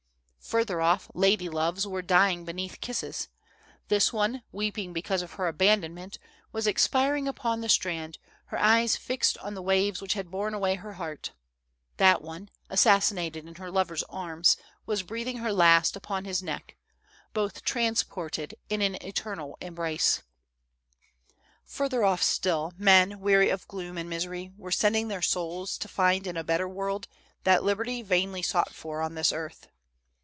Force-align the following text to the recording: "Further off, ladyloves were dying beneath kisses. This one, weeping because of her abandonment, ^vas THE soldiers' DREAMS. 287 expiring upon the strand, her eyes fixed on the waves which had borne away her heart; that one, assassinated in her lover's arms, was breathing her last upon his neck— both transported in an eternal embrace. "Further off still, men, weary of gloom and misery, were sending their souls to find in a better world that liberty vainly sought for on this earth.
"Further 0.45 0.81
off, 0.81 1.09
ladyloves 1.13 1.87
were 1.87 2.01
dying 2.01 2.43
beneath 2.43 2.81
kisses. 2.81 3.29
This 3.87 4.11
one, 4.11 4.43
weeping 4.51 4.91
because 4.91 5.21
of 5.21 5.33
her 5.33 5.47
abandonment, 5.47 6.17
^vas 6.53 6.63
THE 6.63 6.63
soldiers' 6.63 6.87
DREAMS. 6.87 6.89
287 6.91 7.27
expiring 7.27 7.27
upon 7.29 7.61
the 7.61 7.69
strand, 7.69 8.17
her 8.47 8.59
eyes 8.59 8.97
fixed 8.97 9.37
on 9.37 9.53
the 9.53 9.61
waves 9.61 10.01
which 10.01 10.13
had 10.13 10.29
borne 10.29 10.53
away 10.53 10.75
her 10.75 10.93
heart; 10.93 11.31
that 11.95 12.21
one, 12.21 12.49
assassinated 12.69 13.45
in 13.47 13.55
her 13.55 13.71
lover's 13.71 14.03
arms, 14.09 14.57
was 14.85 15.03
breathing 15.03 15.37
her 15.37 15.53
last 15.53 15.95
upon 15.95 16.25
his 16.25 16.43
neck— 16.43 16.75
both 17.35 17.63
transported 17.63 18.53
in 18.67 18.81
an 18.81 18.95
eternal 18.95 19.57
embrace. 19.61 20.21
"Further 21.63 22.03
off 22.03 22.21
still, 22.21 22.73
men, 22.77 23.21
weary 23.21 23.49
of 23.49 23.67
gloom 23.69 23.97
and 23.97 24.09
misery, 24.09 24.51
were 24.57 24.71
sending 24.71 25.07
their 25.07 25.21
souls 25.21 25.77
to 25.77 25.87
find 25.87 26.27
in 26.27 26.35
a 26.35 26.43
better 26.43 26.67
world 26.67 27.07
that 27.45 27.63
liberty 27.63 28.01
vainly 28.01 28.41
sought 28.41 28.73
for 28.73 29.01
on 29.01 29.13
this 29.15 29.31
earth. 29.31 29.69